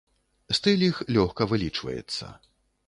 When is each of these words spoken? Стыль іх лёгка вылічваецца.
Стыль 0.59 0.85
іх 0.89 0.97
лёгка 1.19 1.49
вылічваецца. 1.53 2.25